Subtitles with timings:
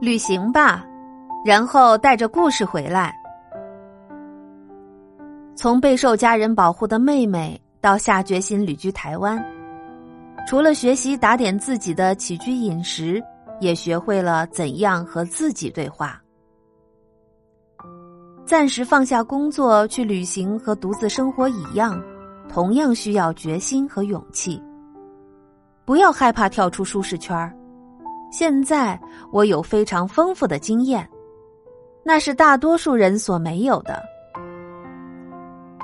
[0.00, 0.84] 旅行吧，
[1.44, 3.14] 然后带着故事回来。
[5.54, 9.42] 从备受家人保护的妹妹，到下决心旅居台湾，
[10.46, 13.22] 除了学习打点自己的起居饮食，
[13.60, 16.20] 也学会了怎样和自己对话。
[18.44, 22.02] 暂时放下工作去旅行，和独自生活一样，
[22.48, 24.60] 同样需要决心和勇气。
[25.86, 27.56] 不要害怕跳出舒适圈儿。
[28.34, 31.08] 现在我有非常丰富的经验，
[32.02, 34.02] 那是大多数人所没有的。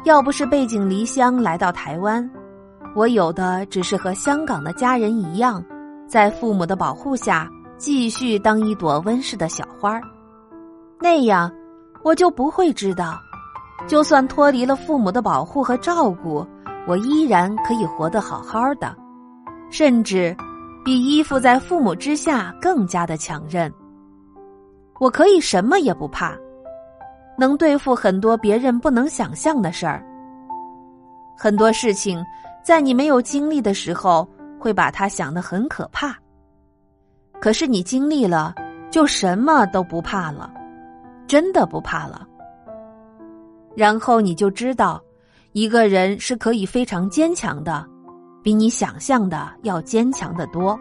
[0.02, 2.28] 要不是背井离乡来到台湾，
[2.96, 5.64] 我有的只是和香港的家人一样，
[6.08, 10.02] 在父母的保护下继续当一朵温室的小花儿。
[10.98, 11.48] 那样，
[12.02, 13.16] 我就不会知道，
[13.86, 16.44] 就算脱离了父母的保护和照顾，
[16.88, 18.92] 我依然可以活得好好的，
[19.70, 20.36] 甚至。
[20.90, 23.72] 比依附在父母之下更加的强韧。
[24.98, 26.36] 我可以什么也不怕，
[27.38, 30.04] 能对付很多别人不能想象的事儿。
[31.38, 32.20] 很多事情
[32.64, 36.18] 在你没有经历的时候，会把它想得很可怕。
[37.40, 38.52] 可是你经历了，
[38.90, 40.52] 就什么都不怕了，
[41.28, 42.26] 真的不怕了。
[43.76, 45.00] 然后你就知道，
[45.52, 47.86] 一个人是可以非常坚强的。
[48.42, 50.78] 比你想象的要坚强的多。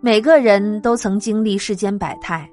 [0.00, 2.48] 每个人都曾经历世间百态，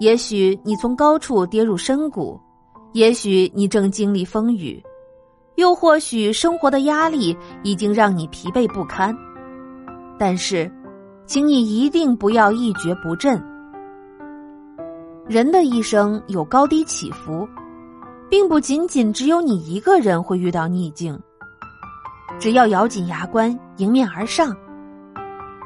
[0.00, 2.40] 也许你从高处跌入深谷，
[2.92, 4.82] 也许你正经历风雨，
[5.56, 9.14] 又或许生活的压力已经让你疲惫不堪。
[10.18, 10.70] 但是，
[11.26, 13.38] 请你一定不要一蹶不振。
[15.28, 17.46] 人的一生有高低起伏，
[18.30, 21.20] 并不仅仅只有你一个人会遇到逆境。
[22.38, 24.54] 只要咬紧牙关，迎面而上，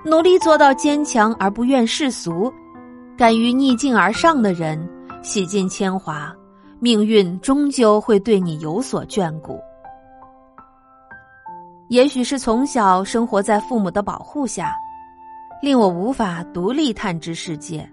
[0.04, 2.52] 努力做到坚强而不愿世俗，
[3.16, 4.88] 敢于逆境而上的人，
[5.22, 6.32] 洗尽铅华，
[6.78, 9.60] 命运终究会对你有所眷顾。
[11.88, 14.72] 也许是从小生活在父母的保护下，
[15.60, 17.90] 令我无法独立探知世界。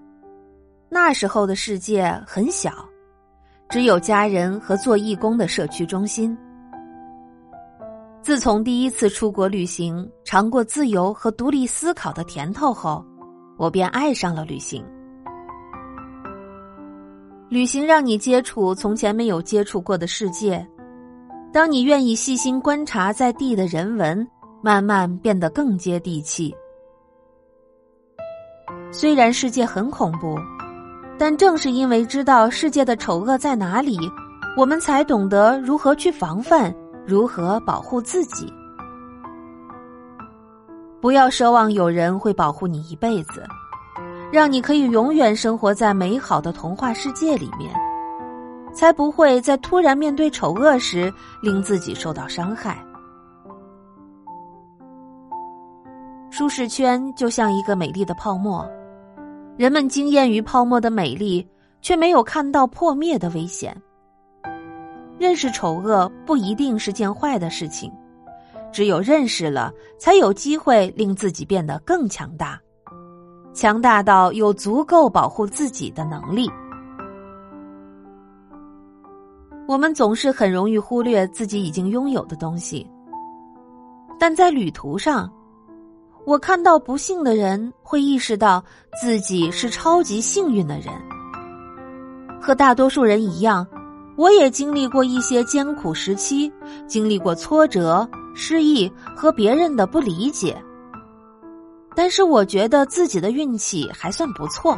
[0.87, 2.71] 那时候的世界很小，
[3.69, 6.37] 只有家人和做义工的社区中心。
[8.27, 13.01] 自从第一次出国旅行，尝过自由和独立思考的甜头后，
[13.55, 14.83] 我便爱上了旅行。
[17.47, 20.67] 旅行让你接触从前没有接触过的世界，
[21.53, 24.27] 当你愿意细心观察在地的人文，
[24.61, 26.53] 慢慢变得更接地气。
[28.91, 30.37] 虽然世界很恐怖，
[31.17, 33.97] 但正是因为知道世界的丑恶在哪里，
[34.57, 36.75] 我们才懂得如何去防范。
[37.07, 38.51] 如何保护自己？
[40.99, 43.45] 不要奢望有人会保护你一辈子，
[44.29, 47.73] 让你可以永远生活在美好的童话世界里面，
[48.73, 51.09] 才不会在突然面对丑恶时
[51.41, 52.77] 令自己受到伤害。
[56.29, 58.69] 舒适圈就像一个美丽的泡沫，
[59.55, 61.47] 人们惊艳于泡沫的美丽，
[61.81, 63.81] 却没有看到破灭的危险。
[65.19, 67.91] 认识丑恶不一定是件坏的事情，
[68.71, 72.59] 只有认识了，才有机会令自己变得更强大，
[73.53, 76.49] 强大到有足够保护自己的能力。
[79.67, 82.89] 我们总是很容易忽略自己已经拥有的东西，
[84.17, 85.29] 但在旅途上，
[86.25, 88.63] 我看到不幸的人会意识到
[89.01, 90.93] 自己是超级幸运的人，
[92.39, 93.67] 和大多数人一样。
[94.17, 96.51] 我也经历过一些艰苦时期，
[96.87, 100.59] 经历过挫折、失意和别人的不理解。
[101.95, 104.75] 但是我觉得自己的运气还算不错，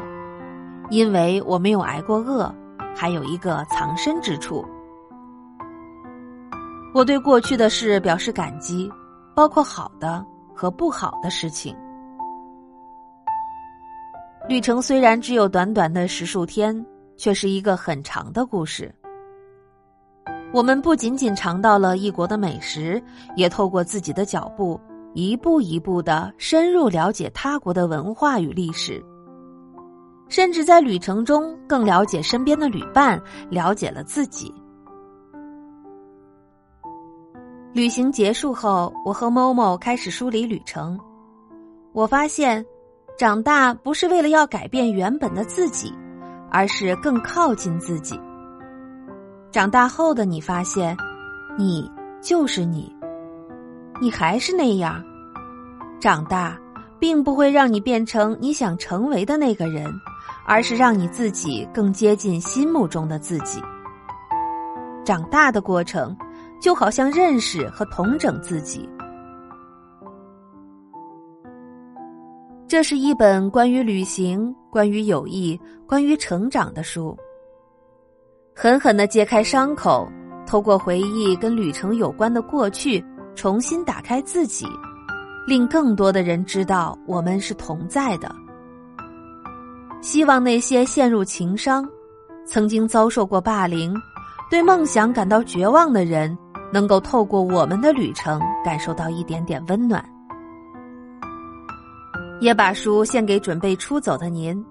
[0.90, 2.54] 因为我没有挨过饿，
[2.94, 4.66] 还有一个藏身之处。
[6.94, 8.92] 我对过去的事表示感激，
[9.34, 11.74] 包括好的和不好的事情。
[14.50, 16.86] 旅程虽然只有短短的十数天，
[17.16, 18.94] 却是一个很长的故事。
[20.52, 23.02] 我们不仅仅尝到了异国的美食，
[23.36, 24.80] 也透过自己的脚步，
[25.14, 29.04] 一步一步的深入了解他国的文化与历史，
[30.28, 34.52] 甚至在旅程中更了解身边的旅伴，了解了自己。
[37.72, 41.00] 旅行结束后，我和某某开始梳理旅程。
[41.94, 42.66] 我发现，
[43.20, 45.94] 长大不是为了要改变原本的自己，
[46.50, 48.20] 而是更靠近自己。
[49.52, 50.96] 长大后的你发现，
[51.58, 51.90] 你
[52.22, 52.96] 就是你，
[54.00, 55.04] 你还是那样。
[56.00, 56.56] 长大
[57.00, 59.92] 并不会让你变成你想成为的那个人，
[60.46, 63.60] 而是让你自己更接近心目中的自己。
[65.04, 66.16] 长大的过程，
[66.62, 68.88] 就好像认识和同整自己。
[72.68, 77.18] 这是一本关于旅行、关于友谊、关于成长的书。
[78.62, 80.12] 狠狠的揭开伤口，
[80.46, 83.02] 透过回忆跟旅程有关的过去，
[83.34, 84.68] 重新打开自己，
[85.48, 88.30] 令更多的人知道我们是同在的。
[90.02, 91.88] 希望那些陷入情伤、
[92.46, 93.96] 曾经遭受过霸凌、
[94.52, 96.38] 对梦想感到绝望的人，
[96.74, 100.04] 能够透过我们的旅程，感受到一点点温暖。
[102.42, 104.62] 也把书献给准备出走的您，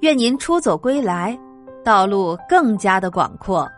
[0.00, 1.38] 愿您出走归来，
[1.84, 3.70] 道路更加的广阔。